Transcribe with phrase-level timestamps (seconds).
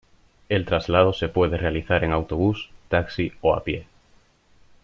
[0.49, 3.85] El traslado se puede realizar en autobús, taxi o a pie.